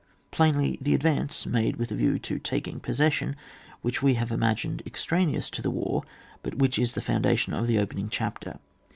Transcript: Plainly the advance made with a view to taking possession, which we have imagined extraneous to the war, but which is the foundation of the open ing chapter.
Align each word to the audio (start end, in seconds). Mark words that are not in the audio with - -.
Plainly 0.31 0.79
the 0.81 0.95
advance 0.95 1.45
made 1.45 1.75
with 1.75 1.91
a 1.91 1.95
view 1.95 2.17
to 2.17 2.39
taking 2.39 2.79
possession, 2.79 3.35
which 3.83 4.01
we 4.01 4.15
have 4.15 4.31
imagined 4.31 4.81
extraneous 4.83 5.47
to 5.51 5.61
the 5.61 5.69
war, 5.69 6.01
but 6.41 6.55
which 6.55 6.79
is 6.79 6.95
the 6.95 7.03
foundation 7.03 7.53
of 7.53 7.67
the 7.67 7.77
open 7.77 7.99
ing 7.99 8.09
chapter. 8.09 8.57